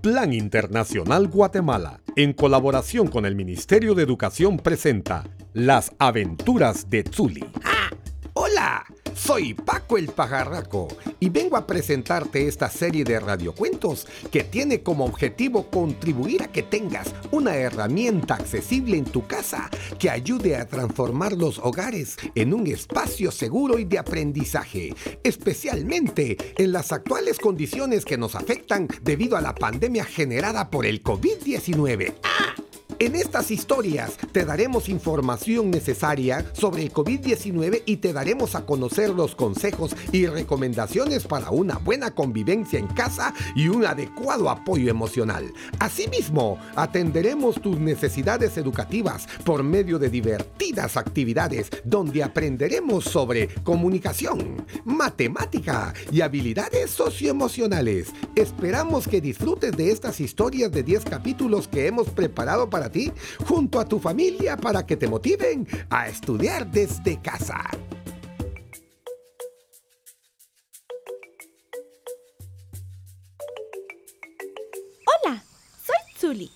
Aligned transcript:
Plan 0.00 0.32
Internacional 0.32 1.28
Guatemala, 1.28 2.00
en 2.16 2.32
colaboración 2.32 3.08
con 3.08 3.26
el 3.26 3.34
Ministerio 3.34 3.94
de 3.94 4.02
Educación, 4.02 4.56
presenta 4.56 5.24
Las 5.52 5.92
aventuras 5.98 6.88
de 6.88 7.04
Zuli. 7.04 7.44
Soy 9.22 9.52
Paco 9.52 9.98
el 9.98 10.08
Pajarraco 10.08 10.88
y 11.20 11.28
vengo 11.28 11.58
a 11.58 11.66
presentarte 11.66 12.48
esta 12.48 12.70
serie 12.70 13.04
de 13.04 13.20
radiocuentos 13.20 14.06
que 14.32 14.44
tiene 14.44 14.82
como 14.82 15.04
objetivo 15.04 15.68
contribuir 15.70 16.42
a 16.42 16.48
que 16.48 16.62
tengas 16.62 17.14
una 17.30 17.54
herramienta 17.54 18.34
accesible 18.34 18.96
en 18.96 19.04
tu 19.04 19.26
casa 19.26 19.68
que 19.98 20.08
ayude 20.08 20.56
a 20.56 20.66
transformar 20.66 21.34
los 21.34 21.58
hogares 21.58 22.16
en 22.34 22.54
un 22.54 22.66
espacio 22.66 23.30
seguro 23.30 23.78
y 23.78 23.84
de 23.84 23.98
aprendizaje, 23.98 24.94
especialmente 25.22 26.38
en 26.56 26.72
las 26.72 26.90
actuales 26.90 27.38
condiciones 27.38 28.06
que 28.06 28.16
nos 28.16 28.34
afectan 28.34 28.88
debido 29.02 29.36
a 29.36 29.42
la 29.42 29.54
pandemia 29.54 30.04
generada 30.04 30.70
por 30.70 30.86
el 30.86 31.02
COVID-19. 31.02 32.14
¡Ah! 32.22 32.39
En 33.00 33.16
estas 33.16 33.50
historias 33.50 34.18
te 34.30 34.44
daremos 34.44 34.90
información 34.90 35.70
necesaria 35.70 36.44
sobre 36.52 36.82
el 36.82 36.92
COVID-19 36.92 37.82
y 37.86 37.96
te 37.96 38.12
daremos 38.12 38.54
a 38.54 38.66
conocer 38.66 39.08
los 39.08 39.34
consejos 39.34 39.96
y 40.12 40.26
recomendaciones 40.26 41.26
para 41.26 41.48
una 41.48 41.78
buena 41.78 42.14
convivencia 42.14 42.78
en 42.78 42.88
casa 42.88 43.32
y 43.56 43.68
un 43.68 43.86
adecuado 43.86 44.50
apoyo 44.50 44.90
emocional. 44.90 45.50
Asimismo, 45.78 46.58
atenderemos 46.76 47.58
tus 47.62 47.78
necesidades 47.78 48.58
educativas 48.58 49.26
por 49.46 49.62
medio 49.62 49.98
de 49.98 50.10
divertidas 50.10 50.98
actividades 50.98 51.70
donde 51.84 52.22
aprenderemos 52.22 53.04
sobre 53.04 53.48
comunicación, 53.62 54.66
matemática 54.84 55.94
y 56.12 56.20
habilidades 56.20 56.90
socioemocionales. 56.90 58.08
Esperamos 58.34 59.08
que 59.08 59.22
disfrutes 59.22 59.74
de 59.74 59.90
estas 59.90 60.20
historias 60.20 60.70
de 60.70 60.82
10 60.82 61.06
capítulos 61.06 61.66
que 61.66 61.86
hemos 61.86 62.10
preparado 62.10 62.68
para 62.68 62.89
junto 63.46 63.78
a 63.78 63.84
tu 63.84 63.98
familia 63.98 64.56
para 64.56 64.84
que 64.84 64.96
te 64.96 65.08
motiven 65.08 65.66
a 65.90 66.08
estudiar 66.08 66.70
desde 66.70 67.20
casa. 67.20 67.62
Hola, 75.06 75.44
soy 75.84 76.18
Zuli. 76.18 76.50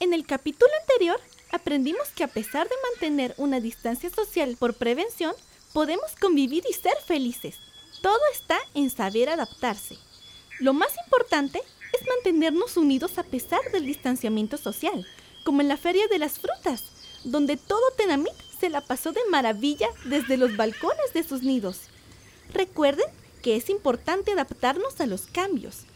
En 0.00 0.12
el 0.12 0.26
capítulo 0.26 0.70
anterior 0.82 1.20
aprendimos 1.52 2.08
que 2.10 2.24
a 2.24 2.28
pesar 2.28 2.68
de 2.68 2.74
mantener 2.92 3.34
una 3.38 3.60
distancia 3.60 4.10
social 4.10 4.56
por 4.58 4.74
prevención, 4.74 5.34
podemos 5.72 6.14
convivir 6.20 6.64
y 6.68 6.72
ser 6.72 6.96
felices. 7.06 7.56
Todo 8.02 8.20
está 8.32 8.58
en 8.74 8.90
saber 8.90 9.28
adaptarse. 9.28 9.96
Lo 10.60 10.72
más 10.72 10.90
importante 11.04 11.60
es 11.92 12.06
mantenernos 12.06 12.76
unidos 12.76 13.18
a 13.18 13.22
pesar 13.22 13.60
del 13.72 13.86
distanciamiento 13.86 14.56
social 14.56 15.06
como 15.48 15.62
en 15.62 15.68
la 15.68 15.78
Feria 15.78 16.06
de 16.08 16.18
las 16.18 16.38
Frutas, 16.38 16.84
donde 17.24 17.56
todo 17.56 17.80
Tenamit 17.96 18.34
se 18.60 18.68
la 18.68 18.82
pasó 18.82 19.12
de 19.12 19.20
maravilla 19.30 19.88
desde 20.04 20.36
los 20.36 20.58
balcones 20.58 21.14
de 21.14 21.22
sus 21.22 21.42
nidos. 21.42 21.84
Recuerden 22.52 23.06
que 23.40 23.56
es 23.56 23.70
importante 23.70 24.32
adaptarnos 24.32 25.00
a 25.00 25.06
los 25.06 25.22
cambios. 25.22 25.86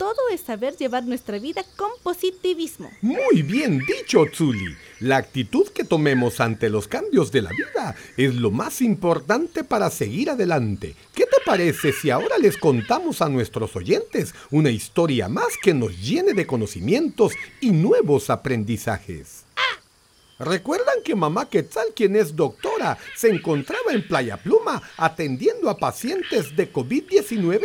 Todo 0.00 0.30
es 0.32 0.40
saber 0.40 0.78
llevar 0.78 1.04
nuestra 1.04 1.38
vida 1.38 1.62
con 1.76 1.90
positivismo. 2.02 2.90
Muy 3.02 3.42
bien 3.42 3.80
dicho, 3.80 4.24
Tsuli. 4.24 4.74
La 5.00 5.18
actitud 5.18 5.68
que 5.68 5.84
tomemos 5.84 6.40
ante 6.40 6.70
los 6.70 6.88
cambios 6.88 7.30
de 7.32 7.42
la 7.42 7.50
vida 7.50 7.94
es 8.16 8.34
lo 8.34 8.50
más 8.50 8.80
importante 8.80 9.62
para 9.62 9.90
seguir 9.90 10.30
adelante. 10.30 10.94
¿Qué 11.14 11.24
te 11.24 11.36
parece 11.44 11.92
si 11.92 12.08
ahora 12.08 12.38
les 12.38 12.56
contamos 12.56 13.20
a 13.20 13.28
nuestros 13.28 13.76
oyentes 13.76 14.34
una 14.50 14.70
historia 14.70 15.28
más 15.28 15.58
que 15.62 15.74
nos 15.74 16.00
llene 16.00 16.32
de 16.32 16.46
conocimientos 16.46 17.34
y 17.60 17.68
nuevos 17.68 18.30
aprendizajes? 18.30 19.44
¿Recuerdan 20.38 21.02
que 21.04 21.14
mamá 21.14 21.50
Quetzal, 21.50 21.88
quien 21.94 22.16
es 22.16 22.34
doctora, 22.34 22.96
se 23.14 23.28
encontraba 23.28 23.92
en 23.92 24.08
Playa 24.08 24.38
Pluma 24.38 24.80
atendiendo 24.96 25.68
a 25.68 25.76
pacientes 25.76 26.56
de 26.56 26.72
COVID-19? 26.72 27.60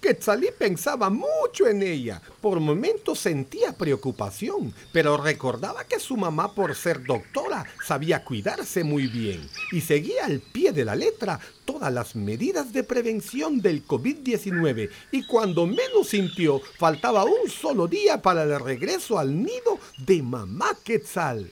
Quetzalí 0.00 0.48
pensaba 0.56 1.10
mucho 1.10 1.66
en 1.66 1.82
ella. 1.82 2.22
Por 2.40 2.60
momentos 2.60 3.18
sentía 3.18 3.72
preocupación, 3.76 4.72
pero 4.92 5.16
recordaba 5.16 5.84
que 5.84 5.98
su 5.98 6.16
mamá, 6.16 6.54
por 6.54 6.76
ser 6.76 7.04
doctora, 7.04 7.66
sabía 7.84 8.24
cuidarse 8.24 8.84
muy 8.84 9.08
bien 9.08 9.48
y 9.72 9.80
seguía 9.80 10.26
al 10.26 10.38
pie 10.38 10.70
de 10.70 10.84
la 10.84 10.94
letra 10.94 11.40
todas 11.64 11.92
las 11.92 12.14
medidas 12.14 12.72
de 12.72 12.84
prevención 12.84 13.60
del 13.60 13.84
COVID-19. 13.84 14.88
Y 15.10 15.26
cuando 15.26 15.66
menos 15.66 16.08
sintió, 16.08 16.60
faltaba 16.78 17.24
un 17.24 17.50
solo 17.50 17.88
día 17.88 18.22
para 18.22 18.44
el 18.44 18.60
regreso 18.60 19.18
al 19.18 19.42
nido 19.42 19.80
de 19.98 20.22
mamá 20.22 20.78
Quetzal. 20.84 21.50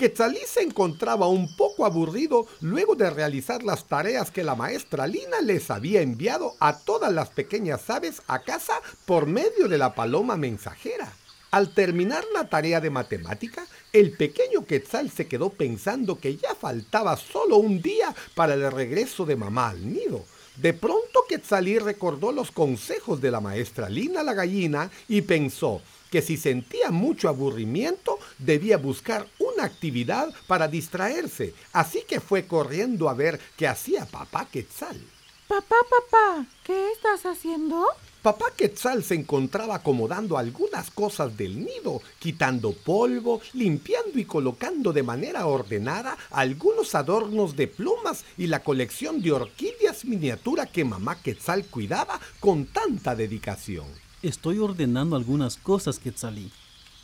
Quetzalí 0.00 0.40
se 0.46 0.62
encontraba 0.62 1.28
un 1.28 1.54
poco 1.56 1.69
aburrido 1.84 2.46
luego 2.60 2.94
de 2.94 3.10
realizar 3.10 3.62
las 3.62 3.86
tareas 3.86 4.30
que 4.30 4.44
la 4.44 4.54
maestra 4.54 5.06
Lina 5.06 5.40
les 5.40 5.70
había 5.70 6.02
enviado 6.02 6.54
a 6.60 6.78
todas 6.78 7.12
las 7.12 7.30
pequeñas 7.30 7.88
aves 7.90 8.22
a 8.26 8.42
casa 8.42 8.74
por 9.06 9.26
medio 9.26 9.68
de 9.68 9.78
la 9.78 9.94
paloma 9.94 10.36
mensajera. 10.36 11.12
Al 11.50 11.74
terminar 11.74 12.24
la 12.32 12.48
tarea 12.48 12.80
de 12.80 12.90
matemática, 12.90 13.66
el 13.92 14.12
pequeño 14.12 14.64
Quetzal 14.64 15.10
se 15.10 15.26
quedó 15.26 15.50
pensando 15.50 16.18
que 16.18 16.36
ya 16.36 16.54
faltaba 16.54 17.16
solo 17.16 17.56
un 17.56 17.82
día 17.82 18.14
para 18.36 18.54
el 18.54 18.70
regreso 18.70 19.26
de 19.26 19.34
mamá 19.34 19.70
al 19.70 19.92
nido. 19.92 20.24
De 20.56 20.74
pronto 20.74 21.24
Quetzalí 21.28 21.78
recordó 21.78 22.30
los 22.30 22.52
consejos 22.52 23.20
de 23.20 23.30
la 23.30 23.40
maestra 23.40 23.88
Lina 23.88 24.22
la 24.22 24.34
gallina 24.34 24.90
y 25.08 25.22
pensó 25.22 25.80
que 26.10 26.22
si 26.22 26.36
sentía 26.36 26.90
mucho 26.90 27.28
aburrimiento 27.28 28.18
debía 28.38 28.76
buscar 28.76 29.26
una 29.60 29.66
actividad 29.66 30.32
para 30.46 30.68
distraerse, 30.68 31.54
así 31.72 32.02
que 32.08 32.20
fue 32.20 32.46
corriendo 32.46 33.10
a 33.10 33.14
ver 33.14 33.38
qué 33.58 33.68
hacía 33.68 34.06
papá 34.06 34.46
Quetzal. 34.50 34.98
Papá, 35.46 35.76
papá, 35.90 36.46
¿qué 36.64 36.92
estás 36.92 37.26
haciendo? 37.26 37.84
Papá 38.22 38.46
Quetzal 38.56 39.04
se 39.04 39.16
encontraba 39.16 39.74
acomodando 39.74 40.38
algunas 40.38 40.90
cosas 40.90 41.36
del 41.36 41.62
nido, 41.62 42.00
quitando 42.18 42.72
polvo, 42.72 43.42
limpiando 43.52 44.18
y 44.18 44.24
colocando 44.24 44.94
de 44.94 45.02
manera 45.02 45.46
ordenada 45.46 46.16
algunos 46.30 46.94
adornos 46.94 47.54
de 47.56 47.66
plumas 47.66 48.24
y 48.38 48.46
la 48.46 48.62
colección 48.62 49.20
de 49.20 49.32
orquídeas 49.32 50.06
miniatura 50.06 50.64
que 50.66 50.86
mamá 50.86 51.20
Quetzal 51.20 51.66
cuidaba 51.66 52.18
con 52.38 52.64
tanta 52.64 53.14
dedicación. 53.14 53.88
Estoy 54.22 54.58
ordenando 54.58 55.16
algunas 55.16 55.56
cosas, 55.56 55.98
Quetzalí, 55.98 56.50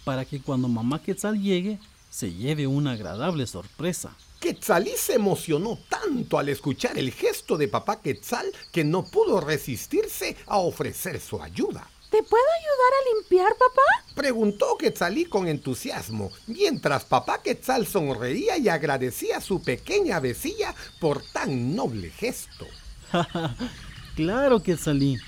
para 0.04 0.24
que 0.24 0.40
cuando 0.40 0.68
mamá 0.68 1.02
Quetzal 1.02 1.42
llegue, 1.42 1.78
se 2.16 2.32
lleve 2.32 2.66
una 2.66 2.92
agradable 2.92 3.46
sorpresa. 3.46 4.16
Quetzalí 4.40 4.92
se 4.96 5.16
emocionó 5.16 5.78
tanto 5.90 6.38
al 6.38 6.48
escuchar 6.48 6.96
el 6.96 7.12
gesto 7.12 7.58
de 7.58 7.68
papá 7.68 8.00
Quetzal 8.00 8.50
que 8.72 8.84
no 8.84 9.04
pudo 9.04 9.38
resistirse 9.38 10.34
a 10.46 10.56
ofrecer 10.56 11.20
su 11.20 11.42
ayuda. 11.42 11.86
¿Te 12.10 12.22
puedo 12.22 12.44
ayudar 12.58 12.92
a 12.94 13.18
limpiar, 13.18 13.52
papá? 13.58 14.14
Preguntó 14.14 14.78
Quetzalí 14.78 15.26
con 15.26 15.46
entusiasmo, 15.46 16.30
mientras 16.46 17.04
papá 17.04 17.42
Quetzal 17.42 17.86
sonreía 17.86 18.56
y 18.56 18.70
agradecía 18.70 19.36
a 19.36 19.42
su 19.42 19.62
pequeña 19.62 20.18
vecilla 20.18 20.74
por 20.98 21.20
tan 21.20 21.76
noble 21.76 22.08
gesto. 22.08 22.66
claro, 24.16 24.62
Quetzalí. 24.62 25.18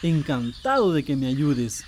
Encantado 0.00 0.92
de 0.92 1.04
que 1.04 1.16
me 1.16 1.26
ayudes. 1.26 1.82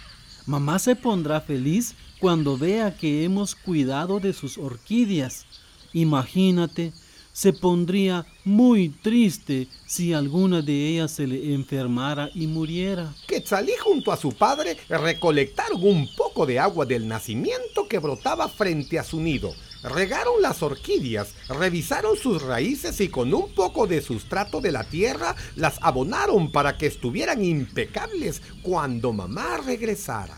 Mamá 0.47 0.81
se 0.81 0.97
pondrá 0.97 1.41
feliz 1.41 1.95
cuando 2.21 2.57
vea 2.57 2.97
que 2.97 3.25
hemos 3.25 3.55
cuidado 3.55 4.21
de 4.21 4.33
sus 4.33 4.59
orquídeas. 4.59 5.47
Imagínate, 5.93 6.93
se 7.39 7.53
pondría 7.53 8.27
muy 8.45 8.89
triste 8.89 9.69
si 9.87 10.13
alguna 10.13 10.61
de 10.61 10.89
ellas 10.89 11.13
se 11.13 11.27
le 11.27 11.55
enfermara 11.55 12.31
y 12.35 12.49
muriera. 12.49 13.15
Quetzalí 13.29 13.73
junto 13.79 14.11
a 14.11 14.17
su 14.17 14.33
padre 14.33 14.77
recolectaron 14.89 15.81
un 15.85 16.09
poco 16.17 16.47
de 16.47 16.59
agua 16.59 16.85
del 16.85 17.07
nacimiento 17.07 17.87
que 17.89 18.01
brotaba 18.01 18.49
frente 18.49 18.99
a 18.99 19.05
su 19.05 19.21
nido. 19.21 19.55
Regaron 19.85 20.43
las 20.43 20.65
orquídeas, 20.65 21.35
revisaron 21.49 22.17
sus 22.17 22.43
raíces 22.43 23.01
y 23.01 23.09
con 23.09 23.33
un 23.33 23.55
poco 23.55 23.87
de 23.87 24.03
sustrato 24.03 24.61
de 24.61 24.73
la 24.73 24.83
tierra 24.83 25.37
las 25.55 25.79
abonaron 25.81 26.51
para 26.51 26.77
que 26.77 26.87
estuvieran 26.87 27.45
impecables 27.45 28.43
cuando 28.63 29.13
mamá 29.13 29.59
regresara. 29.59 30.37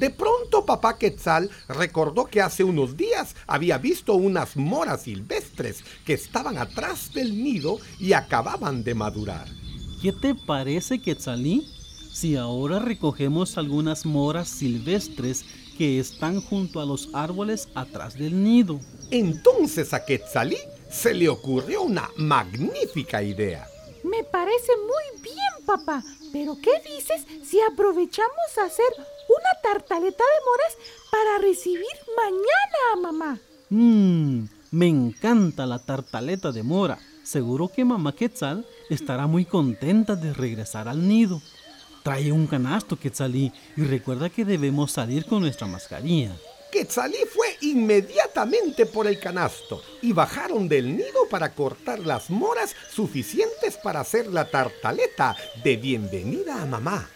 De 0.00 0.08
pronto 0.08 0.64
papá 0.64 0.96
Quetzal 0.96 1.50
recordó 1.68 2.24
que 2.24 2.40
hace 2.40 2.64
unos 2.64 2.96
días 2.96 3.36
había 3.46 3.76
visto 3.76 4.14
unas 4.14 4.56
moras 4.56 5.02
silvestres 5.02 5.84
que 6.06 6.14
estaban 6.14 6.56
atrás 6.56 7.12
del 7.12 7.44
nido 7.44 7.78
y 7.98 8.14
acababan 8.14 8.82
de 8.82 8.94
madurar. 8.94 9.46
¿Qué 10.00 10.12
te 10.14 10.34
parece, 10.34 11.02
Quetzalí? 11.02 11.68
Si 12.14 12.34
ahora 12.34 12.78
recogemos 12.78 13.58
algunas 13.58 14.06
moras 14.06 14.48
silvestres 14.48 15.44
que 15.76 16.00
están 16.00 16.40
junto 16.40 16.80
a 16.80 16.86
los 16.86 17.10
árboles 17.12 17.68
atrás 17.74 18.14
del 18.14 18.42
nido. 18.42 18.80
Entonces 19.10 19.92
a 19.92 20.06
Quetzalí 20.06 20.56
se 20.90 21.12
le 21.12 21.28
ocurrió 21.28 21.82
una 21.82 22.08
magnífica 22.16 23.22
idea. 23.22 23.69
Me 24.04 24.24
parece 24.24 24.72
muy 24.76 25.22
bien, 25.22 25.66
papá. 25.66 26.02
Pero 26.32 26.56
¿qué 26.62 26.70
dices 26.88 27.26
si 27.44 27.60
aprovechamos 27.60 28.58
a 28.58 28.64
hacer 28.64 28.86
una 29.30 29.60
tartaleta 29.62 30.24
de 30.24 30.44
moras 30.46 30.76
para 31.10 31.38
recibir 31.38 31.86
mañana 32.16 32.78
a 32.92 32.96
mamá. 33.00 33.38
Mmm, 33.70 34.44
me 34.70 34.86
encanta 34.86 35.66
la 35.66 35.78
tartaleta 35.78 36.52
de 36.52 36.62
mora. 36.62 36.98
Seguro 37.22 37.68
que 37.68 37.84
mamá 37.84 38.14
Quetzal 38.14 38.66
estará 38.88 39.26
muy 39.26 39.44
contenta 39.44 40.16
de 40.16 40.32
regresar 40.32 40.88
al 40.88 41.06
nido. 41.06 41.40
Trae 42.02 42.32
un 42.32 42.46
canasto, 42.46 42.98
Quetzalí, 42.98 43.52
y 43.76 43.82
recuerda 43.82 44.30
que 44.30 44.44
debemos 44.44 44.92
salir 44.92 45.26
con 45.26 45.40
nuestra 45.40 45.66
mascarilla. 45.66 46.34
Quetzalí 46.70 47.18
fue 47.28 47.56
inmediatamente 47.62 48.86
por 48.86 49.08
el 49.08 49.18
canasto 49.18 49.82
y 50.02 50.12
bajaron 50.12 50.68
del 50.68 50.96
nido 50.96 51.28
para 51.28 51.52
cortar 51.52 51.98
las 51.98 52.30
moras 52.30 52.76
suficientes 52.94 53.76
para 53.76 54.00
hacer 54.00 54.28
la 54.28 54.48
tartaleta 54.48 55.36
de 55.64 55.76
bienvenida 55.76 56.62
a 56.62 56.66
mamá. 56.66 57.10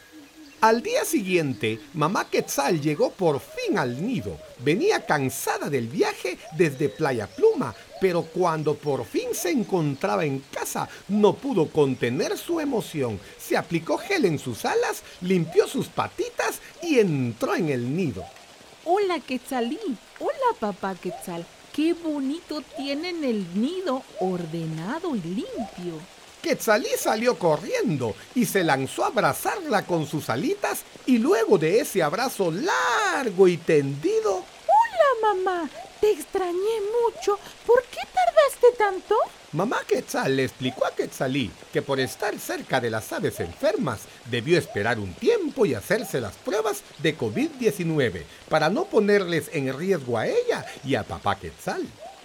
Al 0.61 0.83
día 0.83 1.05
siguiente, 1.05 1.79
mamá 1.93 2.29
Quetzal 2.31 2.81
llegó 2.81 3.11
por 3.11 3.39
fin 3.39 3.79
al 3.79 4.05
nido. 4.05 4.39
Venía 4.59 5.07
cansada 5.07 5.69
del 5.71 5.89
viaje 5.89 6.39
desde 6.57 6.89
Playa 6.89 7.29
Pluma, 7.29 7.75
pero 8.01 8.23
cuando 8.23 8.75
por 8.75 9.05
fin 9.05 9.29
se 9.35 9.51
encontraba 9.51 10.25
en 10.25 10.41
casa, 10.51 10.89
no 11.09 11.35
pudo 11.35 11.69
contener 11.69 12.37
su 12.39 12.61
emoción. 12.61 13.21
Se 13.39 13.57
aplicó 13.57 13.99
gel 13.99 14.25
en 14.25 14.39
sus 14.39 14.65
alas, 14.65 15.03
limpió 15.21 15.69
sus 15.69 15.87
patitas 15.89 16.61
y 16.83 16.99
entró 16.99 17.55
en 17.55 17.69
el 17.69 17.95
nido. 17.95 18.25
Hola 18.87 19.19
Quetzalí, 19.19 19.79
hola 20.21 20.59
papá 20.61 20.95
Quetzal. 20.95 21.47
Qué 21.73 21.95
bonito 21.95 22.61
tienen 22.77 23.25
el 23.25 23.59
nido 23.59 24.03
ordenado 24.21 25.17
y 25.17 25.23
limpio. 25.23 25.99
Quetzalí 26.43 26.91
salió 26.99 27.39
corriendo 27.39 28.15
y 28.35 28.45
se 28.45 28.63
lanzó 28.63 29.05
a 29.05 29.07
abrazarla 29.07 29.87
con 29.87 30.07
sus 30.07 30.29
alitas 30.29 30.83
y 31.07 31.17
luego 31.17 31.57
de 31.57 31.81
ese 31.81 32.03
abrazo 32.03 32.51
largo 32.51 33.49
y 33.49 33.57
tendido... 33.57 34.45
Hola 34.67 35.35
mamá, 35.35 35.71
te 36.03 36.11
extrañé 36.11 36.53
mucho. 37.07 37.39
¿Por 37.67 37.83
qué 37.85 38.01
tardaste 38.13 38.77
tanto? 38.77 39.17
Mamá 39.55 39.77
Quetzal 39.87 40.35
le 40.35 40.43
explicó 40.43 40.85
a 40.85 40.91
Quetzalí 40.91 41.49
que 41.73 41.81
por 41.81 42.01
estar 42.01 42.37
cerca 42.41 42.81
de 42.81 42.91
las 42.91 43.13
aves 43.13 43.39
enfermas 43.39 44.01
debió 44.29 44.59
esperar 44.59 44.99
un 44.99 45.15
tiempo 45.15 45.65
y 45.65 45.75
hacerse 45.75 46.21
las 46.21 46.35
pruebas 46.35 46.83
de 46.99 47.17
COVID-19 47.17 48.25
para 48.49 48.69
no 48.69 48.87
ponerles 48.87 49.49
en 49.53 49.73
riesgo 49.79 50.19
a 50.19 50.27
ella 50.27 50.67
y 50.85 50.97
a 50.97 51.05
papá 51.05 51.39
Quetzal. 51.39 51.83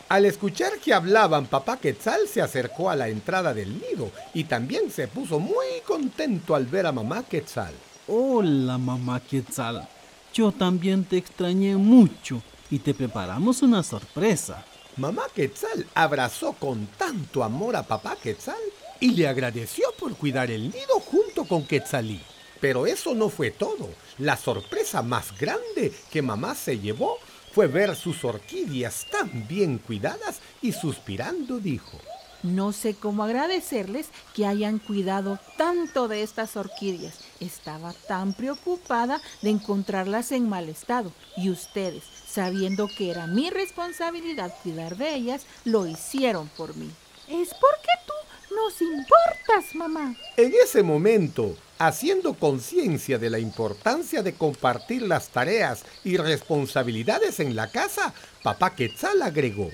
Al 0.08 0.26
escuchar 0.26 0.80
que 0.80 0.92
hablaban, 0.92 1.46
papá 1.46 1.78
Quetzal 1.78 2.28
se 2.28 2.42
acercó 2.42 2.90
a 2.90 2.96
la 2.96 3.10
entrada 3.10 3.54
del 3.54 3.80
nido 3.80 4.10
y 4.34 4.46
también 4.46 4.90
se 4.90 5.08
puso 5.08 5.40
muy 5.40 5.68
contento 5.86 6.56
al 6.56 6.66
ver 6.66 6.88
a 6.88 6.92
mamá 6.92 7.26
Quetzal. 7.30 7.76
Hola, 8.08 8.80
mamá 8.80 9.20
Quetzal. 9.20 9.88
Yo 10.34 10.52
también 10.52 11.04
te 11.04 11.18
extrañé 11.18 11.76
mucho 11.76 12.42
y 12.72 12.80
te 12.80 12.96
preparamos 12.96 13.62
una 13.62 13.84
sorpresa. 13.84 14.66
Mamá 15.00 15.24
Quetzal 15.34 15.88
abrazó 15.96 16.52
con 16.52 16.86
tanto 16.98 17.42
amor 17.46 17.78
a 17.78 17.84
papá 17.84 18.18
Quetzal 18.22 18.60
y 19.00 19.12
le 19.12 19.30
agradeció 19.30 19.94
por 19.98 20.14
cuidar 20.18 20.52
el 20.52 20.64
nido 20.64 21.00
junto 21.00 21.46
con 21.46 21.66
Quetzalí. 21.66 22.20
Pero 22.60 22.86
eso 22.86 23.16
no 23.16 23.30
fue 23.30 23.50
todo. 23.50 23.88
La 24.18 24.36
sorpresa 24.36 25.02
más 25.02 25.40
grande 25.40 25.94
que 26.12 26.22
mamá 26.22 26.54
se 26.54 26.80
llevó 26.80 27.18
fue 27.54 27.68
ver 27.68 27.96
sus 27.96 28.26
orquídeas 28.26 29.06
tan 29.10 29.48
bien 29.48 29.78
cuidadas 29.78 30.42
y 30.62 30.74
suspirando 30.74 31.60
dijo, 31.60 31.98
No 32.44 32.74
sé 32.74 32.94
cómo 32.94 33.24
agradecerles 33.24 34.10
que 34.36 34.46
hayan 34.46 34.80
cuidado 34.80 35.40
tanto 35.58 36.10
de 36.10 36.24
estas 36.24 36.58
orquídeas. 36.58 37.29
Estaba 37.40 37.94
tan 38.08 38.34
preocupada 38.34 39.22
de 39.42 39.50
encontrarlas 39.50 40.32
en 40.32 40.50
mal 40.50 40.68
estado 40.70 41.12
y 41.38 41.50
ustedes, 41.50 42.04
sabiendo 42.28 42.88
que 42.88 43.12
era 43.12 43.28
mi 43.28 43.50
responsabilidad 43.50 44.54
cuidar 44.62 44.98
de 44.98 45.16
ellas, 45.16 45.46
lo 45.64 45.88
hicieron 45.88 46.50
por 46.58 46.76
mí. 46.76 46.90
Es 47.30 47.50
porque 47.50 47.92
tú 48.06 48.56
nos 48.56 48.82
importas, 48.82 49.76
mamá. 49.76 50.16
En 50.36 50.54
ese 50.54 50.84
momento, 50.84 51.56
haciendo 51.78 52.34
conciencia 52.34 53.18
de 53.18 53.30
la 53.30 53.40
importancia 53.40 54.22
de 54.22 54.34
compartir 54.34 55.04
las 55.04 55.30
tareas 55.30 55.86
y 56.04 56.18
responsabilidades 56.18 57.40
en 57.40 57.56
la 57.56 57.72
casa, 57.72 58.14
papá 58.44 58.76
Quetzal 58.76 59.22
agregó. 59.22 59.70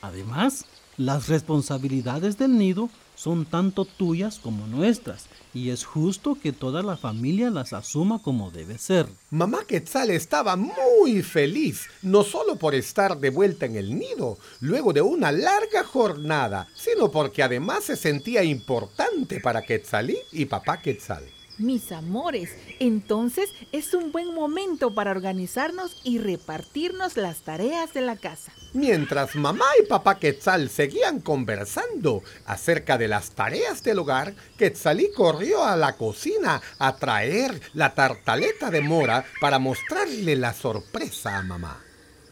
Además, 0.00 0.64
las 0.96 1.28
responsabilidades 1.28 2.38
del 2.38 2.56
nido 2.56 2.88
son 3.24 3.46
tanto 3.46 3.86
tuyas 3.86 4.38
como 4.38 4.66
nuestras, 4.66 5.24
y 5.54 5.70
es 5.70 5.86
justo 5.86 6.36
que 6.38 6.52
toda 6.52 6.82
la 6.82 6.98
familia 6.98 7.48
las 7.48 7.72
asuma 7.72 8.20
como 8.20 8.50
debe 8.50 8.76
ser. 8.76 9.06
Mamá 9.30 9.64
Quetzal 9.66 10.10
estaba 10.10 10.56
muy 10.56 11.22
feliz, 11.22 11.86
no 12.02 12.22
solo 12.22 12.56
por 12.56 12.74
estar 12.74 13.16
de 13.18 13.30
vuelta 13.30 13.64
en 13.64 13.76
el 13.76 13.98
nido, 13.98 14.36
luego 14.60 14.92
de 14.92 15.00
una 15.00 15.32
larga 15.32 15.84
jornada, 15.84 16.68
sino 16.74 17.10
porque 17.10 17.42
además 17.42 17.84
se 17.84 17.96
sentía 17.96 18.44
importante 18.44 19.40
para 19.40 19.62
Quetzalí 19.62 20.18
y 20.30 20.44
papá 20.44 20.82
Quetzal. 20.82 21.24
Mis 21.58 21.92
amores, 21.92 22.50
entonces 22.80 23.48
es 23.70 23.94
un 23.94 24.10
buen 24.10 24.34
momento 24.34 24.92
para 24.92 25.12
organizarnos 25.12 26.00
y 26.02 26.18
repartirnos 26.18 27.16
las 27.16 27.42
tareas 27.42 27.94
de 27.94 28.00
la 28.00 28.16
casa. 28.16 28.52
Mientras 28.72 29.36
mamá 29.36 29.66
y 29.80 29.86
papá 29.86 30.18
Quetzal 30.18 30.68
seguían 30.68 31.20
conversando 31.20 32.24
acerca 32.44 32.98
de 32.98 33.06
las 33.06 33.30
tareas 33.30 33.84
del 33.84 34.00
hogar, 34.00 34.34
Quetzalí 34.58 35.12
corrió 35.12 35.62
a 35.62 35.76
la 35.76 35.96
cocina 35.96 36.60
a 36.80 36.96
traer 36.96 37.60
la 37.72 37.94
tartaleta 37.94 38.72
de 38.72 38.80
mora 38.80 39.24
para 39.40 39.60
mostrarle 39.60 40.34
la 40.34 40.52
sorpresa 40.54 41.38
a 41.38 41.42
mamá. 41.44 41.80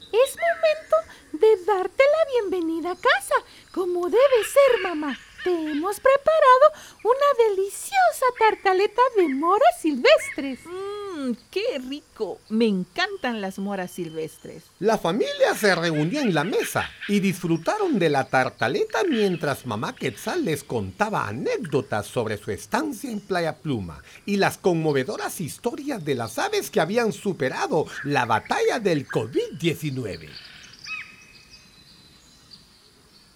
Es 0.01 0.37
momento 0.37 1.47
de 1.47 1.65
darte 1.65 2.03
la 2.03 2.33
bienvenida 2.33 2.91
a 2.91 2.97
casa, 2.97 3.35
como 3.73 4.07
debe 4.07 4.19
ser, 4.19 4.83
mamá 4.83 5.17
te 5.45 5.51
hemos 5.51 6.01
preparado 6.01 6.73
una 7.05 7.57
deliciosa 7.57 8.27
tartaleta 8.39 9.03
de 9.17 9.29
moras 9.29 9.81
silvestres. 9.81 10.61
Mmm, 10.67 11.33
qué 11.51 11.79
rico. 11.89 12.41
Me 12.49 12.67
encantan 12.67 13.41
las 13.41 13.59
moras 13.59 13.91
silvestres. 13.91 14.65
La 14.79 14.99
familia 14.99 15.55
se 15.59 15.75
reunió 15.75 16.21
en 16.21 16.35
la 16.35 16.45
mesa 16.45 16.89
y 17.09 17.21
disfrutaron 17.21 17.99
de 17.99 18.09
la 18.09 18.25
tartaleta 18.25 19.05
mientras 19.09 19.67
mamá 19.67 19.95
Quetzal 19.95 20.45
les 20.45 20.65
contaba 20.65 21.27
anécdotas 21.29 22.07
sobre 22.07 22.39
su 22.39 22.51
estancia 22.51 23.11
en 23.11 23.21
Playa 23.21 23.57
Pluma 23.57 24.03
y 24.27 24.37
las 24.37 24.59
conmovedoras 24.59 25.41
historias 25.41 26.05
de 26.05 26.15
las 26.15 26.39
aves 26.39 26.71
que 26.71 26.81
habían 26.81 27.13
superado 27.13 27.87
la 28.05 28.25
batalla 28.25 28.79
del 28.79 29.07
COVID-19. 29.09 30.52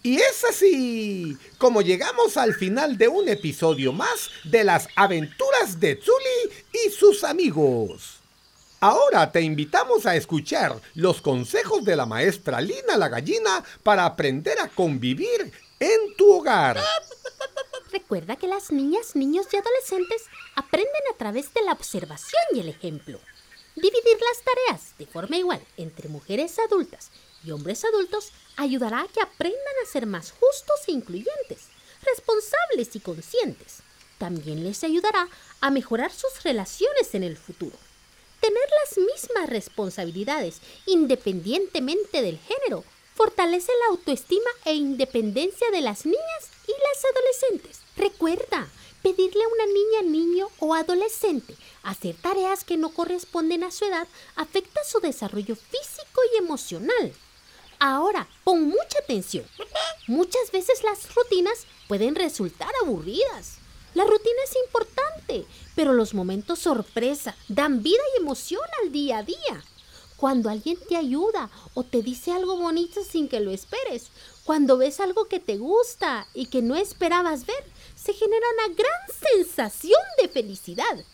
Y 0.07 0.21
es 0.21 0.45
así 0.45 1.37
como 1.57 1.81
llegamos 1.81 2.37
al 2.37 2.53
final 2.53 2.97
de 2.97 3.09
un 3.09 3.27
episodio 3.27 3.91
más 3.91 4.29
de 4.45 4.63
las 4.63 4.87
aventuras 4.95 5.81
de 5.81 5.99
Zuli 6.01 6.63
y 6.71 6.91
sus 6.91 7.25
amigos. 7.25 8.19
Ahora 8.79 9.29
te 9.33 9.41
invitamos 9.41 10.05
a 10.05 10.15
escuchar 10.15 10.79
los 10.95 11.19
consejos 11.19 11.83
de 11.83 11.97
la 11.97 12.05
maestra 12.05 12.61
Lina 12.61 12.95
la 12.95 13.09
gallina 13.09 13.61
para 13.83 14.05
aprender 14.05 14.57
a 14.61 14.69
convivir 14.69 15.51
en 15.77 16.15
tu 16.15 16.31
hogar. 16.31 16.81
Recuerda 17.91 18.37
que 18.37 18.47
las 18.47 18.71
niñas, 18.71 19.13
niños 19.13 19.47
y 19.51 19.57
adolescentes 19.57 20.23
aprenden 20.55 21.01
a 21.13 21.17
través 21.17 21.53
de 21.53 21.63
la 21.63 21.73
observación 21.73 22.43
y 22.53 22.61
el 22.61 22.69
ejemplo. 22.69 23.19
Dividir 23.75 24.17
las 24.21 24.41
tareas 24.45 24.97
de 24.97 25.05
forma 25.05 25.35
igual 25.35 25.61
entre 25.75 26.07
mujeres 26.07 26.57
adultas 26.59 27.11
y 27.47 27.51
hombres 27.51 27.85
adultos 27.85 28.31
ayudará 28.57 29.01
a 29.01 29.07
que 29.07 29.21
aprendan 29.21 29.75
a 29.81 29.89
ser 29.89 30.05
más 30.05 30.31
justos 30.31 30.87
e 30.87 30.91
incluyentes, 30.91 31.67
responsables 32.03 32.95
y 32.95 32.99
conscientes. 32.99 33.77
También 34.17 34.63
les 34.63 34.83
ayudará 34.83 35.29
a 35.61 35.71
mejorar 35.71 36.11
sus 36.11 36.43
relaciones 36.43 37.13
en 37.13 37.23
el 37.23 37.37
futuro. 37.37 37.77
Tener 38.41 38.69
las 38.83 38.97
mismas 38.97 39.49
responsabilidades 39.49 40.59
independientemente 40.85 42.21
del 42.21 42.39
género 42.39 42.83
fortalece 43.15 43.71
la 43.79 43.95
autoestima 43.95 44.49
e 44.65 44.75
independencia 44.75 45.71
de 45.71 45.81
las 45.81 46.05
niñas 46.05 46.43
y 46.67 46.71
las 46.71 47.05
adolescentes. 47.11 47.79
Recuerda, 47.95 48.67
pedirle 49.01 49.43
a 49.43 49.47
una 49.47 49.65
niña, 49.65 50.01
niño 50.03 50.49
o 50.59 50.73
adolescente 50.75 51.55
hacer 51.87 52.15
tareas 52.15 52.65
que 52.65 52.75
no 52.75 52.89
corresponden 52.89 53.63
a 53.63 53.71
su 53.71 53.85
edad 53.85 54.07
afecta 54.35 54.83
su 54.83 54.99
desarrollo 54.99 55.55
físico 55.55 56.21
y 56.33 56.37
emocional. 56.37 57.13
Ahora, 57.79 58.27
pon 58.43 58.63
mucha 58.63 58.99
atención. 59.03 59.45
Muchas 60.07 60.51
veces 60.51 60.83
las 60.83 61.13
rutinas 61.13 61.65
pueden 61.87 62.15
resultar 62.15 62.71
aburridas. 62.81 63.57
La 63.93 64.03
rutina 64.03 64.41
es 64.45 64.55
importante, 64.65 65.45
pero 65.75 65.93
los 65.93 66.13
momentos 66.13 66.59
sorpresa 66.59 67.35
dan 67.47 67.83
vida 67.83 68.01
y 68.15 68.21
emoción 68.21 68.61
al 68.83 68.91
día 68.91 69.19
a 69.19 69.23
día. 69.23 69.63
Cuando 70.17 70.49
alguien 70.49 70.77
te 70.89 70.95
ayuda 70.95 71.51
o 71.75 71.83
te 71.83 72.01
dice 72.01 72.31
algo 72.31 72.57
bonito 72.57 73.03
sin 73.03 73.29
que 73.29 73.39
lo 73.39 73.51
esperes, 73.51 74.07
cuando 74.43 74.77
ves 74.77 74.99
algo 74.99 75.25
que 75.25 75.39
te 75.39 75.57
gusta 75.57 76.27
y 76.33 76.47
que 76.47 76.63
no 76.63 76.75
esperabas 76.75 77.45
ver, 77.45 77.63
se 77.95 78.13
genera 78.13 78.45
una 78.53 78.75
gran 78.75 79.35
sensación 79.35 80.01
de 80.21 80.27
felicidad. 80.27 81.05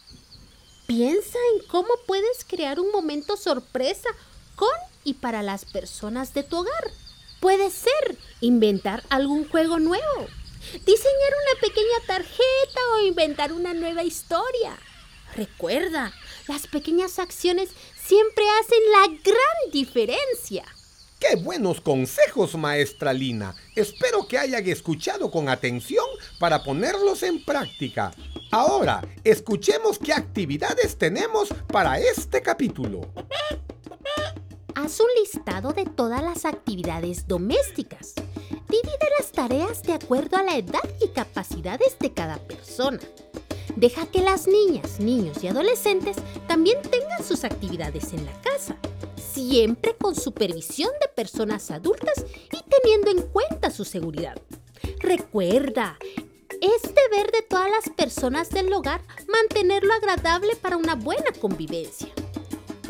Piensa 0.87 1.37
en 1.53 1.67
cómo 1.67 1.89
puedes 2.05 2.45
crear 2.45 2.79
un 2.79 2.91
momento 2.91 3.35
sorpresa 3.35 4.09
con 4.55 4.69
y 5.03 5.15
para 5.15 5.43
las 5.43 5.65
personas 5.65 6.33
de 6.33 6.43
tu 6.43 6.57
hogar. 6.57 6.91
Puede 7.39 7.69
ser 7.69 8.17
inventar 8.41 9.03
algún 9.09 9.47
juego 9.47 9.79
nuevo, 9.79 10.27
diseñar 10.85 11.33
una 11.43 11.61
pequeña 11.61 12.07
tarjeta 12.07 12.79
o 12.95 13.05
inventar 13.05 13.51
una 13.51 13.73
nueva 13.73 14.03
historia. 14.03 14.77
Recuerda, 15.35 16.13
las 16.47 16.67
pequeñas 16.67 17.19
acciones 17.19 17.69
siempre 17.95 18.43
hacen 18.59 18.79
la 18.91 19.19
gran 19.23 19.71
diferencia. 19.71 20.63
¡Qué 21.19 21.37
buenos 21.37 21.79
consejos, 21.79 22.55
maestra 22.55 23.13
Lina! 23.13 23.55
Espero 23.75 24.27
que 24.27 24.37
hayan 24.37 24.67
escuchado 24.67 25.31
con 25.31 25.47
atención 25.47 26.05
para 26.37 26.63
ponerlos 26.63 27.23
en 27.23 27.43
práctica. 27.45 28.13
Ahora, 28.51 29.01
escuchemos 29.23 29.97
qué 29.97 30.11
actividades 30.11 30.97
tenemos 30.97 31.47
para 31.67 31.97
este 31.97 32.41
capítulo. 32.41 33.09
Haz 34.83 34.99
un 34.99 35.07
listado 35.17 35.71
de 35.71 35.85
todas 35.85 36.21
las 36.21 36.43
actividades 36.43 37.25
domésticas. 37.25 38.15
Divide 38.69 39.09
las 39.17 39.31
tareas 39.31 39.81
de 39.83 39.93
acuerdo 39.93 40.35
a 40.35 40.43
la 40.43 40.57
edad 40.57 40.83
y 40.99 41.07
capacidades 41.07 41.97
de 41.99 42.11
cada 42.11 42.37
persona. 42.37 42.99
Deja 43.77 44.07
que 44.07 44.19
las 44.19 44.45
niñas, 44.45 44.99
niños 44.99 45.41
y 45.41 45.47
adolescentes 45.47 46.17
también 46.47 46.81
tengan 46.81 47.23
sus 47.23 47.45
actividades 47.45 48.11
en 48.11 48.25
la 48.25 48.33
casa 48.41 48.77
siempre 49.33 49.95
con 49.95 50.15
supervisión 50.15 50.91
de 51.01 51.07
personas 51.07 51.71
adultas 51.71 52.25
y 52.51 52.63
teniendo 52.69 53.11
en 53.11 53.27
cuenta 53.29 53.71
su 53.71 53.85
seguridad. 53.85 54.35
Recuerda, 54.99 55.97
es 56.61 56.81
deber 56.83 57.31
de 57.31 57.41
todas 57.49 57.69
las 57.69 57.89
personas 57.95 58.49
del 58.49 58.71
hogar 58.73 59.01
mantenerlo 59.27 59.93
agradable 59.93 60.55
para 60.57 60.77
una 60.77 60.95
buena 60.95 61.31
convivencia. 61.39 62.09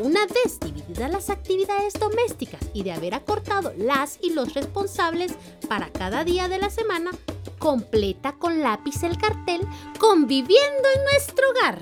Una 0.00 0.26
vez 0.26 0.58
divididas 0.58 1.10
las 1.10 1.30
actividades 1.30 1.92
domésticas 1.94 2.60
y 2.72 2.82
de 2.82 2.92
haber 2.92 3.14
acortado 3.14 3.72
las 3.76 4.18
y 4.20 4.30
los 4.30 4.52
responsables 4.54 5.32
para 5.68 5.90
cada 5.90 6.24
día 6.24 6.48
de 6.48 6.58
la 6.58 6.68
semana, 6.68 7.12
completa 7.60 8.32
con 8.32 8.60
lápiz 8.60 9.04
el 9.04 9.16
cartel 9.16 9.60
Conviviendo 10.00 10.88
en 10.96 11.04
nuestro 11.04 11.48
hogar. 11.50 11.78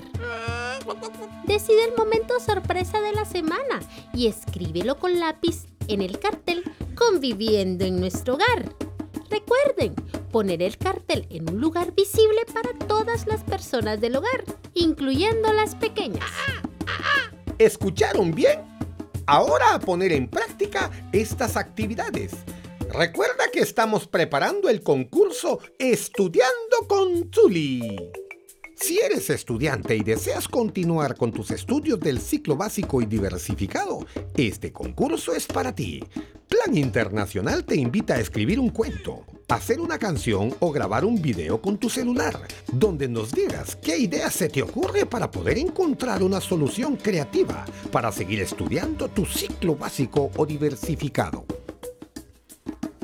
Decide 1.45 1.85
el 1.85 1.95
momento 1.97 2.39
sorpresa 2.39 3.01
de 3.01 3.13
la 3.13 3.25
semana 3.25 3.79
y 4.13 4.27
escríbelo 4.27 4.99
con 4.99 5.19
lápiz 5.19 5.65
en 5.87 6.03
el 6.03 6.19
cartel 6.19 6.63
Conviviendo 6.95 7.83
en 7.83 7.99
nuestro 7.99 8.35
hogar. 8.35 8.75
Recuerden, 9.31 9.95
poner 10.31 10.61
el 10.61 10.77
cartel 10.77 11.25
en 11.31 11.49
un 11.49 11.59
lugar 11.59 11.93
visible 11.93 12.41
para 12.53 12.77
todas 12.87 13.25
las 13.25 13.43
personas 13.43 13.99
del 13.99 14.17
hogar, 14.17 14.45
incluyendo 14.75 15.51
las 15.51 15.73
pequeñas. 15.73 16.29
¿Escucharon 17.57 18.31
bien? 18.31 18.59
Ahora 19.25 19.73
a 19.73 19.79
poner 19.79 20.11
en 20.11 20.27
práctica 20.27 20.91
estas 21.11 21.55
actividades. 21.55 22.31
Recuerda 22.91 23.45
que 23.51 23.59
estamos 23.59 24.07
preparando 24.07 24.69
el 24.69 24.83
concurso 24.83 25.59
Estudiando 25.79 26.87
con 26.87 27.31
Zuli. 27.33 27.97
Si 28.75 28.99
eres 28.99 29.29
estudiante 29.29 29.95
y 29.95 30.01
deseas 30.01 30.47
continuar 30.47 31.15
con 31.15 31.31
tus 31.31 31.51
estudios 31.51 31.99
del 31.99 32.19
ciclo 32.19 32.57
básico 32.57 33.01
y 33.01 33.05
diversificado, 33.05 34.05
este 34.35 34.71
concurso 34.71 35.33
es 35.33 35.45
para 35.45 35.73
ti. 35.73 36.03
Plan 36.47 36.75
Internacional 36.75 37.63
te 37.63 37.75
invita 37.75 38.15
a 38.15 38.19
escribir 38.19 38.59
un 38.59 38.69
cuento, 38.69 39.25
hacer 39.49 39.79
una 39.79 39.97
canción 39.97 40.53
o 40.59 40.71
grabar 40.71 41.05
un 41.05 41.21
video 41.21 41.61
con 41.61 41.77
tu 41.77 41.89
celular, 41.89 42.47
donde 42.71 43.07
nos 43.07 43.31
digas 43.31 43.75
qué 43.75 43.97
idea 43.97 44.29
se 44.29 44.49
te 44.49 44.61
ocurre 44.61 45.05
para 45.05 45.31
poder 45.31 45.57
encontrar 45.57 46.23
una 46.23 46.41
solución 46.41 46.95
creativa 46.95 47.65
para 47.91 48.11
seguir 48.11 48.41
estudiando 48.41 49.07
tu 49.07 49.25
ciclo 49.25 49.75
básico 49.75 50.31
o 50.35 50.45
diversificado. 50.45 51.45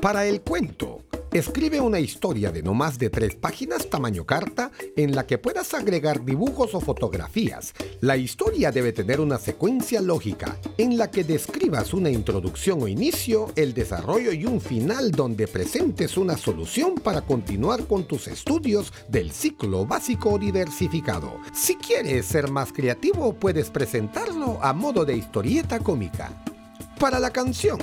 Para 0.00 0.26
el 0.26 0.40
cuento, 0.40 1.02
Escribe 1.32 1.80
una 1.80 2.00
historia 2.00 2.50
de 2.50 2.60
no 2.60 2.74
más 2.74 2.98
de 2.98 3.08
tres 3.08 3.36
páginas 3.36 3.88
tamaño 3.88 4.26
carta 4.26 4.72
en 4.96 5.14
la 5.14 5.28
que 5.28 5.38
puedas 5.38 5.74
agregar 5.74 6.24
dibujos 6.24 6.74
o 6.74 6.80
fotografías. 6.80 7.72
La 8.00 8.16
historia 8.16 8.72
debe 8.72 8.92
tener 8.92 9.20
una 9.20 9.38
secuencia 9.38 10.00
lógica 10.00 10.58
en 10.76 10.98
la 10.98 11.08
que 11.12 11.22
describas 11.22 11.94
una 11.94 12.10
introducción 12.10 12.82
o 12.82 12.88
inicio, 12.88 13.52
el 13.54 13.74
desarrollo 13.74 14.32
y 14.32 14.44
un 14.44 14.60
final 14.60 15.12
donde 15.12 15.46
presentes 15.46 16.16
una 16.16 16.36
solución 16.36 16.96
para 16.96 17.20
continuar 17.20 17.86
con 17.86 18.08
tus 18.08 18.26
estudios 18.26 18.92
del 19.08 19.30
ciclo 19.30 19.86
básico 19.86 20.36
diversificado. 20.36 21.38
Si 21.54 21.76
quieres 21.76 22.26
ser 22.26 22.50
más 22.50 22.72
creativo, 22.72 23.34
puedes 23.34 23.70
presentarlo 23.70 24.58
a 24.60 24.72
modo 24.72 25.04
de 25.04 25.16
historieta 25.16 25.78
cómica. 25.78 26.42
Para 26.98 27.20
la 27.20 27.30
canción, 27.30 27.78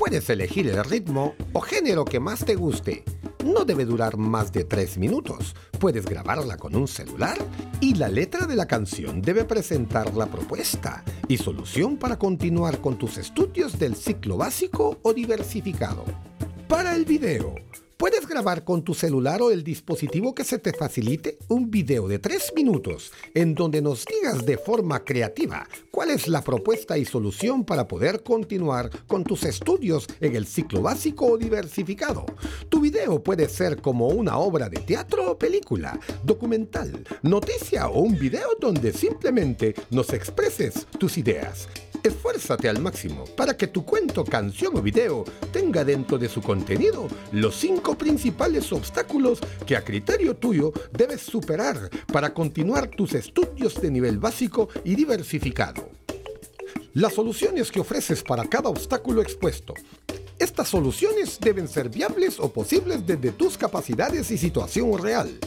Puedes 0.00 0.30
elegir 0.30 0.66
el 0.66 0.82
ritmo 0.82 1.34
o 1.52 1.60
género 1.60 2.06
que 2.06 2.20
más 2.20 2.42
te 2.42 2.54
guste. 2.54 3.04
No 3.44 3.66
debe 3.66 3.84
durar 3.84 4.16
más 4.16 4.50
de 4.50 4.64
3 4.64 4.96
minutos. 4.96 5.54
Puedes 5.78 6.06
grabarla 6.06 6.56
con 6.56 6.74
un 6.74 6.88
celular 6.88 7.36
y 7.82 7.96
la 7.96 8.08
letra 8.08 8.46
de 8.46 8.56
la 8.56 8.66
canción 8.66 9.20
debe 9.20 9.44
presentar 9.44 10.14
la 10.14 10.24
propuesta 10.24 11.04
y 11.28 11.36
solución 11.36 11.98
para 11.98 12.18
continuar 12.18 12.80
con 12.80 12.96
tus 12.96 13.18
estudios 13.18 13.78
del 13.78 13.94
ciclo 13.94 14.38
básico 14.38 14.98
o 15.02 15.12
diversificado. 15.12 16.06
Para 16.66 16.96
el 16.96 17.04
video, 17.04 17.54
Puedes 18.00 18.26
grabar 18.26 18.64
con 18.64 18.82
tu 18.82 18.94
celular 18.94 19.42
o 19.42 19.50
el 19.50 19.62
dispositivo 19.62 20.34
que 20.34 20.42
se 20.42 20.58
te 20.58 20.72
facilite 20.72 21.36
un 21.48 21.70
video 21.70 22.08
de 22.08 22.18
3 22.18 22.54
minutos 22.56 23.12
en 23.34 23.54
donde 23.54 23.82
nos 23.82 24.06
digas 24.06 24.46
de 24.46 24.56
forma 24.56 25.04
creativa 25.04 25.68
cuál 25.90 26.08
es 26.08 26.26
la 26.26 26.40
propuesta 26.40 26.96
y 26.96 27.04
solución 27.04 27.62
para 27.62 27.86
poder 27.86 28.22
continuar 28.22 28.88
con 29.06 29.22
tus 29.22 29.44
estudios 29.44 30.06
en 30.18 30.34
el 30.34 30.46
ciclo 30.46 30.80
básico 30.80 31.26
o 31.26 31.36
diversificado. 31.36 32.24
Tu 32.70 32.80
video 32.80 33.22
puede 33.22 33.50
ser 33.50 33.82
como 33.82 34.08
una 34.08 34.38
obra 34.38 34.70
de 34.70 34.78
teatro 34.78 35.32
o 35.32 35.38
película, 35.38 36.00
documental, 36.24 37.04
noticia 37.20 37.88
o 37.88 38.00
un 38.00 38.18
video 38.18 38.48
donde 38.58 38.94
simplemente 38.94 39.74
nos 39.90 40.14
expreses 40.14 40.86
tus 40.98 41.18
ideas. 41.18 41.68
Esfuérzate 42.02 42.66
al 42.66 42.80
máximo 42.80 43.26
para 43.36 43.58
que 43.58 43.66
tu 43.66 43.84
cuento, 43.84 44.24
canción 44.24 44.74
o 44.74 44.80
video 44.80 45.24
tenga 45.52 45.84
dentro 45.84 46.16
de 46.16 46.30
su 46.30 46.40
contenido 46.40 47.08
los 47.30 47.56
cinco 47.56 47.96
principales 47.98 48.72
obstáculos 48.72 49.38
que 49.66 49.76
a 49.76 49.84
criterio 49.84 50.34
tuyo 50.34 50.72
debes 50.92 51.20
superar 51.20 51.90
para 52.10 52.32
continuar 52.32 52.88
tus 52.88 53.12
estudios 53.12 53.78
de 53.82 53.90
nivel 53.90 54.18
básico 54.18 54.70
y 54.82 54.94
diversificado. 54.94 55.90
Las 56.94 57.12
soluciones 57.12 57.70
que 57.70 57.80
ofreces 57.80 58.22
para 58.22 58.46
cada 58.46 58.70
obstáculo 58.70 59.20
expuesto. 59.20 59.74
Estas 60.38 60.68
soluciones 60.68 61.38
deben 61.38 61.68
ser 61.68 61.90
viables 61.90 62.40
o 62.40 62.50
posibles 62.50 63.06
desde 63.06 63.32
tus 63.32 63.58
capacidades 63.58 64.30
y 64.30 64.38
situación 64.38 64.96
real. 64.98 65.38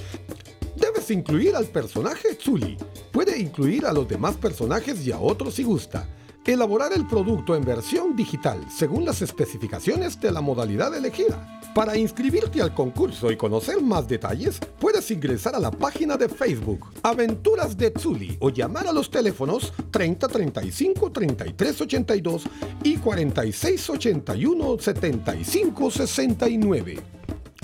Debes 0.75 1.09
incluir 1.09 1.55
al 1.55 1.65
personaje 1.65 2.35
Tsuli. 2.35 2.77
Puede 3.11 3.39
incluir 3.39 3.87
a 3.87 3.93
los 3.93 4.07
demás 4.07 4.37
personajes 4.37 5.03
y 5.05 5.11
a 5.11 5.19
otros 5.19 5.55
si 5.55 5.63
gusta 5.63 6.07
Elaborar 6.45 6.91
el 6.91 7.07
producto 7.07 7.55
en 7.55 7.63
versión 7.63 8.17
digital 8.17 8.59
según 8.69 9.05
las 9.05 9.21
especificaciones 9.21 10.19
de 10.19 10.29
la 10.29 10.41
modalidad 10.41 10.93
elegida. 10.93 11.61
Para 11.73 11.97
inscribirte 11.97 12.61
al 12.61 12.73
concurso 12.73 13.31
y 13.31 13.37
conocer 13.37 13.81
más 13.81 14.09
detalles, 14.09 14.59
puedes 14.77 15.09
ingresar 15.09 15.55
a 15.55 15.59
la 15.59 15.71
página 15.71 16.17
de 16.17 16.27
Facebook 16.27 16.87
Aventuras 17.01 17.77
de 17.77 17.91
Tsuli 17.91 18.35
o 18.41 18.49
llamar 18.49 18.87
a 18.87 18.91
los 18.91 19.09
teléfonos 19.09 19.71
30 19.89 20.27
35 20.27 21.11
33 21.11 21.81
82 21.81 22.43
y 22.83 22.97
46 22.97 23.89
81 23.89 24.79
75 24.79 25.91
69. 25.91 26.99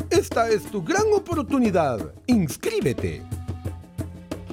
Esta 0.10 0.50
es 0.50 0.64
tu 0.64 0.82
gran 0.82 1.06
oportunidad. 1.14 2.14
Inscríbete. 2.28 3.39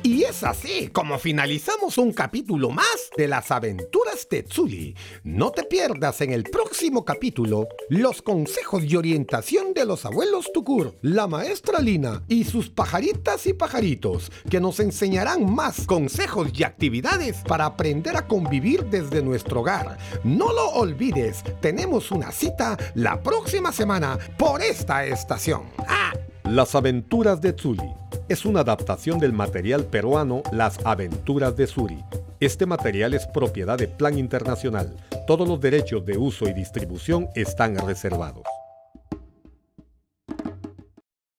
Y 0.06 0.22
es 0.22 0.44
así 0.44 0.86
como 0.92 1.18
finalizamos 1.18 1.98
un 1.98 2.12
capítulo 2.12 2.70
más 2.70 3.10
de 3.16 3.26
las 3.26 3.50
aventuras 3.50 4.28
de 4.30 4.44
Tsuli. 4.44 4.94
No 5.24 5.50
te 5.50 5.64
pierdas 5.64 6.20
en 6.20 6.30
el 6.30 6.44
próximo 6.44 7.04
capítulo 7.04 7.66
los 7.88 8.22
consejos 8.22 8.84
y 8.84 8.94
orientación 8.94 9.74
de 9.74 9.84
los 9.84 10.06
abuelos 10.06 10.52
Tukur, 10.54 10.96
la 11.02 11.26
maestra 11.26 11.80
Lina 11.80 12.22
y 12.28 12.44
sus 12.44 12.70
pajaritas 12.70 13.48
y 13.48 13.52
pajaritos, 13.52 14.30
que 14.48 14.60
nos 14.60 14.78
enseñarán 14.78 15.52
más 15.52 15.84
consejos 15.88 16.50
y 16.54 16.62
actividades 16.62 17.38
para 17.38 17.66
aprender 17.66 18.16
a 18.16 18.28
convivir 18.28 18.84
desde 18.84 19.22
nuestro 19.22 19.62
hogar. 19.62 19.98
No 20.22 20.52
lo 20.52 20.68
olvides, 20.68 21.42
tenemos 21.60 22.12
una 22.12 22.30
cita 22.30 22.76
la 22.94 23.20
próxima 23.24 23.72
semana 23.72 24.16
por 24.38 24.62
esta 24.62 25.04
estación. 25.04 25.64
¡Ah! 25.88 26.12
Las 26.44 26.76
aventuras 26.76 27.40
de 27.40 27.54
Tsuli 27.54 28.05
es 28.28 28.44
una 28.44 28.60
adaptación 28.60 29.18
del 29.18 29.32
material 29.32 29.84
peruano 29.84 30.42
Las 30.52 30.84
aventuras 30.84 31.56
de 31.56 31.66
Suri. 31.66 32.04
Este 32.40 32.66
material 32.66 33.14
es 33.14 33.26
propiedad 33.26 33.78
de 33.78 33.88
Plan 33.88 34.18
Internacional. 34.18 34.96
Todos 35.26 35.48
los 35.48 35.60
derechos 35.60 36.04
de 36.04 36.18
uso 36.18 36.48
y 36.48 36.52
distribución 36.52 37.28
están 37.34 37.76
reservados. 37.86 38.44